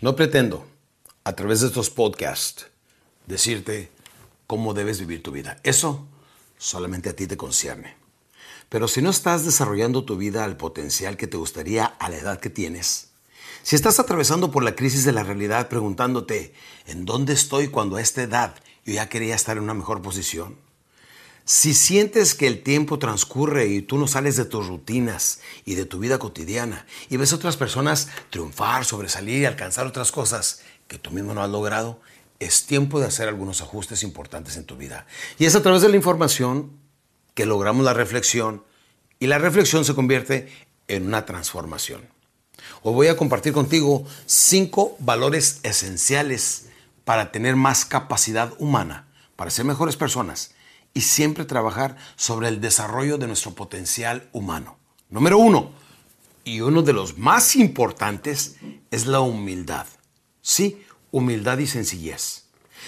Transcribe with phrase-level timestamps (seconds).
[0.00, 0.64] No pretendo,
[1.24, 2.68] a través de estos podcasts,
[3.26, 3.90] decirte
[4.46, 5.58] cómo debes vivir tu vida.
[5.64, 6.06] Eso
[6.56, 7.96] solamente a ti te concierne.
[8.68, 12.38] Pero si no estás desarrollando tu vida al potencial que te gustaría a la edad
[12.38, 13.08] que tienes,
[13.64, 16.54] si estás atravesando por la crisis de la realidad preguntándote,
[16.86, 18.54] ¿en dónde estoy cuando a esta edad
[18.84, 20.56] yo ya quería estar en una mejor posición?
[21.48, 25.86] Si sientes que el tiempo transcurre y tú no sales de tus rutinas y de
[25.86, 30.98] tu vida cotidiana y ves a otras personas triunfar, sobresalir y alcanzar otras cosas que
[30.98, 32.02] tú mismo no has logrado,
[32.38, 35.06] es tiempo de hacer algunos ajustes importantes en tu vida.
[35.38, 36.70] Y es a través de la información
[37.32, 38.62] que logramos la reflexión
[39.18, 40.52] y la reflexión se convierte
[40.86, 42.02] en una transformación.
[42.82, 46.66] Hoy voy a compartir contigo cinco valores esenciales
[47.06, 50.50] para tener más capacidad humana, para ser mejores personas
[50.94, 54.78] y siempre trabajar sobre el desarrollo de nuestro potencial humano.
[55.10, 55.72] Número uno,
[56.44, 58.56] y uno de los más importantes,
[58.90, 59.86] es la humildad.
[60.40, 62.44] Sí, humildad y sencillez.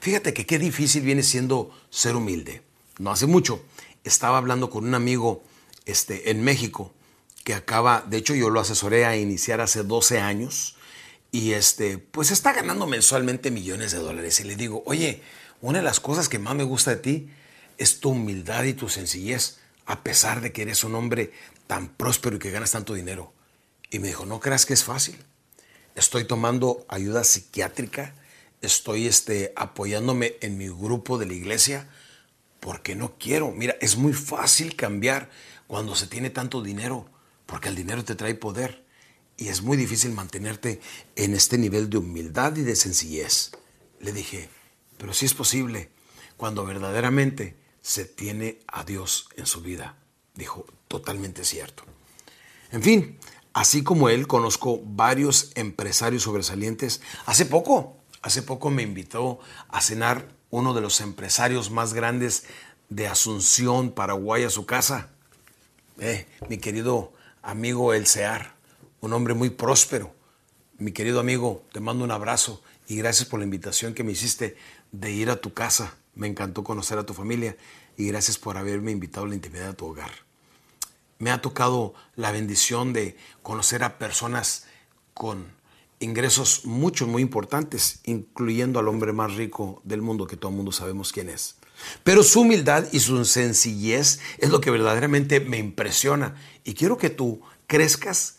[0.00, 2.62] Fíjate que qué difícil viene siendo ser humilde.
[2.98, 3.62] No hace mucho
[4.04, 5.42] estaba hablando con un amigo
[5.84, 6.92] este, en México
[7.44, 10.76] que acaba, de hecho yo lo asesoré a iniciar hace 12 años
[11.32, 14.38] y este, pues está ganando mensualmente millones de dólares.
[14.40, 15.22] Y le digo, oye,
[15.60, 17.30] una de las cosas que más me gusta de ti
[17.78, 21.32] es tu humildad y tu sencillez, a pesar de que eres un hombre
[21.66, 23.32] tan próspero y que ganas tanto dinero.
[23.90, 25.16] Y me dijo, no creas que es fácil.
[25.94, 28.14] Estoy tomando ayuda psiquiátrica,
[28.60, 31.88] estoy este, apoyándome en mi grupo de la iglesia,
[32.60, 33.50] porque no quiero.
[33.50, 35.30] Mira, es muy fácil cambiar
[35.66, 37.06] cuando se tiene tanto dinero,
[37.46, 38.84] porque el dinero te trae poder.
[39.36, 40.80] Y es muy difícil mantenerte
[41.16, 43.50] en este nivel de humildad y de sencillez.
[43.98, 44.48] Le dije,
[44.96, 45.90] pero sí es posible
[46.36, 49.96] cuando verdaderamente se tiene a Dios en su vida.
[50.34, 51.84] Dijo, totalmente cierto.
[52.70, 53.18] En fin,
[53.52, 57.02] así como él, conozco varios empresarios sobresalientes.
[57.26, 62.44] Hace poco, hace poco me invitó a cenar uno de los empresarios más grandes
[62.88, 65.10] de Asunción, Paraguay, a su casa.
[65.98, 67.12] Eh, mi querido
[67.42, 68.54] amigo El Sear,
[69.00, 70.14] un hombre muy próspero.
[70.78, 74.56] Mi querido amigo, te mando un abrazo y gracias por la invitación que me hiciste
[74.92, 75.94] de ir a tu casa.
[76.14, 77.56] Me encantó conocer a tu familia
[77.96, 80.10] y gracias por haberme invitado a la intimidad de tu hogar.
[81.18, 84.66] Me ha tocado la bendición de conocer a personas
[85.14, 85.52] con
[86.00, 90.72] ingresos muchos, muy importantes, incluyendo al hombre más rico del mundo, que todo el mundo
[90.72, 91.56] sabemos quién es.
[92.04, 96.34] Pero su humildad y su sencillez es lo que verdaderamente me impresiona.
[96.64, 98.38] Y quiero que tú crezcas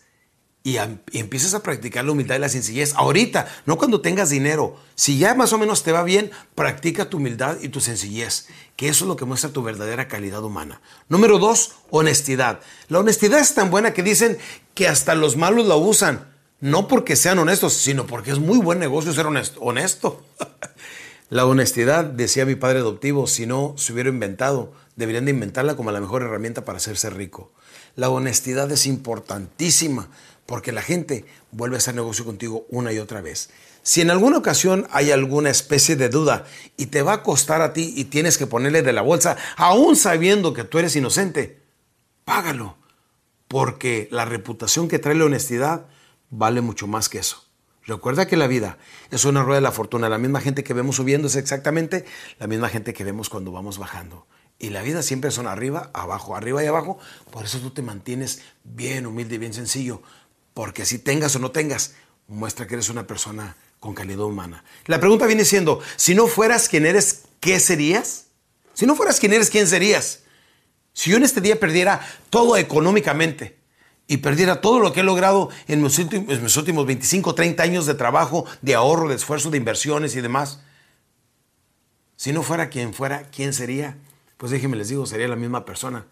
[0.66, 0.78] y,
[1.12, 4.76] empieces a practicar la humildad y la sencillez ahorita, no cuando tengas dinero.
[4.94, 8.88] Si ya más o menos te va bien, practica tu humildad y tu sencillez, que
[8.88, 10.80] eso es lo que muestra tu verdadera calidad humana.
[11.10, 12.60] Número dos, honestidad.
[12.88, 14.38] La honestidad es tan buena que dicen
[14.72, 18.78] que hasta los malos la usan, no porque sean honestos, sino porque es muy buen
[18.78, 19.60] negocio ser honesto.
[19.60, 20.24] honesto.
[21.28, 25.92] la honestidad, decía mi padre adoptivo, si no se hubiera inventado, deberían de inventarla como
[25.92, 27.52] la mejor herramienta para hacerse rico.
[27.96, 30.08] La honestidad es importantísima
[30.46, 33.50] porque la gente vuelve a hacer negocio contigo una y otra vez.
[33.82, 36.46] Si en alguna ocasión hay alguna especie de duda
[36.76, 39.96] y te va a costar a ti y tienes que ponerle de la bolsa, aún
[39.96, 41.60] sabiendo que tú eres inocente,
[42.24, 42.76] págalo,
[43.46, 45.86] porque la reputación que trae la honestidad
[46.30, 47.44] vale mucho más que eso.
[47.86, 48.78] Recuerda que la vida
[49.10, 50.08] es una rueda de la fortuna.
[50.08, 52.06] La misma gente que vemos subiendo es exactamente
[52.38, 54.26] la misma gente que vemos cuando vamos bajando.
[54.58, 56.98] Y la vida siempre son arriba, abajo, arriba y abajo.
[57.30, 60.00] Por eso tú te mantienes bien humilde y bien sencillo.
[60.54, 61.94] Porque si tengas o no tengas,
[62.28, 64.64] muestra que eres una persona con calidad humana.
[64.86, 68.26] La pregunta viene siendo, si no fueras quien eres, ¿qué serías?
[68.72, 70.20] Si no fueras quien eres, ¿quién serías?
[70.94, 73.58] Si yo en este día perdiera todo económicamente
[74.06, 78.46] y perdiera todo lo que he logrado en mis últimos, 25, 30 años de trabajo,
[78.62, 80.60] de ahorro, de esfuerzo, de inversiones y demás,
[82.16, 83.98] si no fuera quien fuera, ¿quién sería?
[84.36, 86.06] Pues déjenme les digo, sería la misma persona.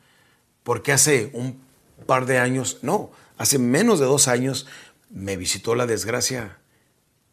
[0.63, 1.63] Porque hace un
[2.03, 4.67] par de años, no, hace menos de dos años,
[5.11, 6.59] me visitó la desgracia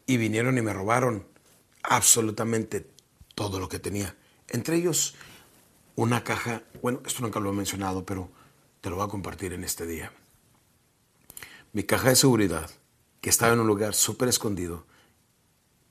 [0.06, 1.26] y vinieron y me robaron
[1.84, 2.90] absolutamente
[3.36, 4.16] todo lo que tenía.
[4.48, 5.16] Entre ellos,
[5.96, 8.30] una caja, bueno, esto nunca lo he mencionado, pero
[8.82, 10.12] te lo voy a compartir en este día.
[11.74, 12.70] Mi caja de seguridad,
[13.22, 14.86] que estaba en un lugar súper escondido,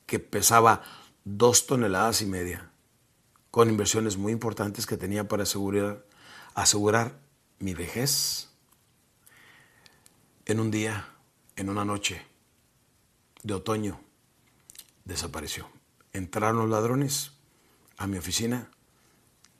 [0.06, 0.82] que pesaba
[1.24, 2.70] dos toneladas y media,
[3.50, 6.04] con inversiones muy importantes que tenía para asegurar,
[6.54, 7.18] asegurar
[7.58, 8.48] mi vejez,
[10.48, 11.06] en un día,
[11.56, 12.26] en una noche
[13.42, 14.00] de otoño,
[15.04, 15.68] desapareció.
[16.14, 17.32] Entraron los ladrones
[17.98, 18.70] a mi oficina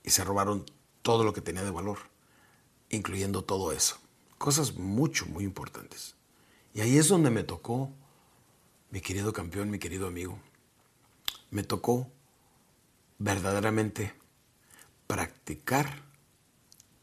[0.03, 0.65] y se robaron
[1.03, 1.99] todo lo que tenía de valor,
[2.89, 3.99] incluyendo todo eso.
[4.39, 6.15] Cosas mucho, muy importantes.
[6.73, 7.93] Y ahí es donde me tocó,
[8.91, 10.41] mi querido campeón, mi querido amigo,
[11.51, 12.11] me tocó
[13.19, 14.15] verdaderamente
[15.07, 16.03] practicar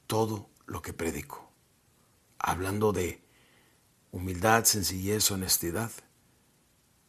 [0.07, 1.51] todo lo que predico.
[2.39, 3.24] Hablando de
[4.15, 5.91] humildad, sencillez, honestidad.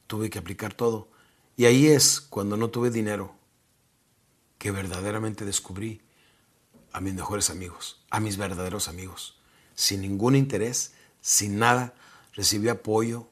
[0.08, 1.08] Tuve que aplicar todo.
[1.56, 3.34] Y ahí es cuando no tuve dinero
[4.58, 6.02] que verdaderamente descubrí
[6.92, 9.38] a mis mejores amigos, a mis verdaderos amigos,
[9.74, 11.94] sin ningún interés, sin nada,
[12.32, 13.28] recibí apoyo,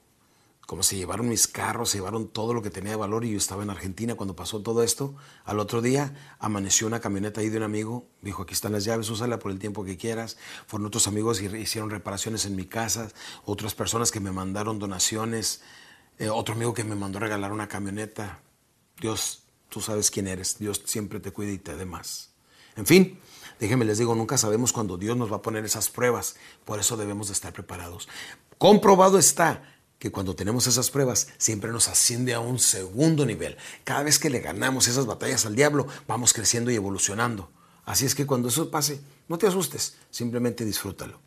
[0.74, 3.38] como se llevaron mis carros, se llevaron todo lo que tenía de valor y yo
[3.38, 5.14] estaba en Argentina cuando pasó todo esto.
[5.44, 9.08] Al otro día amaneció una camioneta ahí de un amigo, dijo, aquí están las llaves,
[9.08, 10.36] úsala por el tiempo que quieras.
[10.66, 13.08] Fueron otros amigos y hicieron reparaciones en mi casa,
[13.44, 15.62] otras personas que me mandaron donaciones,
[16.18, 18.40] eh, otro amigo que me mandó regalar una camioneta.
[19.00, 19.44] Dios
[19.74, 20.58] Tú sabes quién eres.
[20.58, 22.30] Dios siempre te cuida y te dé más.
[22.76, 23.18] En fin,
[23.58, 26.36] déjenme les digo, nunca sabemos cuándo Dios nos va a poner esas pruebas.
[26.64, 28.08] Por eso debemos de estar preparados.
[28.58, 29.73] Comprobado está
[30.04, 33.56] que cuando tenemos esas pruebas siempre nos asciende a un segundo nivel.
[33.84, 37.48] Cada vez que le ganamos esas batallas al diablo, vamos creciendo y evolucionando.
[37.86, 41.20] Así es que cuando eso pase, no te asustes, simplemente disfrútalo.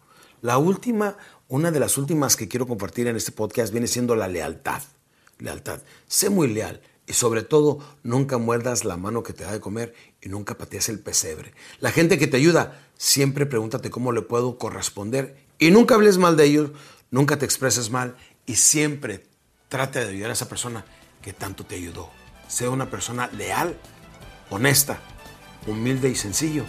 [0.43, 4.27] La última, una de las últimas que quiero compartir en este podcast viene siendo la
[4.27, 4.83] lealtad.
[5.39, 5.81] Lealtad.
[6.05, 6.79] Sé muy leal.
[7.07, 10.87] Y sobre todo, nunca muerdas la mano que te da de comer y nunca patees
[10.89, 11.55] el pesebre.
[11.79, 16.37] La gente que te ayuda, siempre pregúntate cómo le puedo corresponder y nunca hables mal
[16.37, 16.69] de ellos,
[17.09, 18.15] nunca te expreses mal
[18.47, 19.27] y siempre
[19.69, 20.83] trate de ayudar a esa persona
[21.21, 22.09] que tanto te ayudó.
[22.47, 23.77] Sea una persona leal,
[24.49, 24.99] honesta,
[25.67, 26.63] humilde y sencillo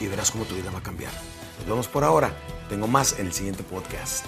[0.00, 1.12] y verás cómo tu vida va a cambiar.
[1.58, 2.32] Nos vemos por ahora.
[2.70, 4.24] Tengo más en el siguiente podcast.